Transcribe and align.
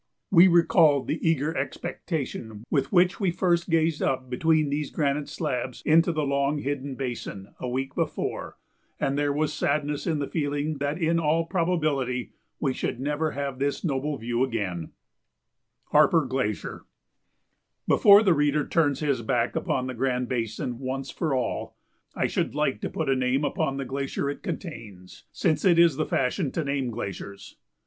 We 0.31 0.47
recalled 0.47 1.05
the 1.05 1.19
eager 1.21 1.55
expectation 1.55 2.63
with 2.71 2.91
which 2.91 3.19
we 3.19 3.29
first 3.29 3.69
gazed 3.69 4.01
up 4.01 4.31
between 4.31 4.71
these 4.71 4.89
granite 4.89 5.29
slabs 5.29 5.83
into 5.85 6.11
the 6.11 6.23
long 6.25 6.57
hidden 6.57 6.95
basin, 6.95 7.53
a 7.59 7.69
week 7.69 7.93
before, 7.93 8.57
and 8.99 9.15
there 9.15 9.31
was 9.31 9.53
sadness 9.53 10.07
in 10.07 10.17
the 10.17 10.25
feeling 10.25 10.79
that 10.79 10.97
in 10.99 11.19
all 11.19 11.45
probability 11.45 12.31
we 12.59 12.73
should 12.73 12.99
never 12.99 13.33
have 13.33 13.59
this 13.59 13.83
noble 13.83 14.17
view 14.17 14.43
again. 14.43 14.85
[Sidenote: 14.89 14.91
Harper 15.91 16.25
Glacier] 16.25 16.85
Before 17.87 18.23
the 18.23 18.33
reader 18.33 18.67
turns 18.67 19.01
his 19.01 19.21
back 19.21 19.55
upon 19.55 19.85
the 19.85 19.93
Grand 19.93 20.27
Basin 20.27 20.79
once 20.79 21.11
for 21.11 21.35
all, 21.35 21.75
I 22.15 22.25
should 22.25 22.55
like 22.55 22.81
to 22.81 22.89
put 22.89 23.07
a 23.07 23.15
name 23.15 23.45
upon 23.45 23.77
the 23.77 23.85
glacier 23.85 24.31
it 24.31 24.41
contains 24.41 25.25
since 25.31 25.63
it 25.63 25.77
is 25.77 25.95
the 25.95 26.07
fashion 26.07 26.51
to 26.53 26.63
name 26.63 26.89
glaciers. 26.89 27.57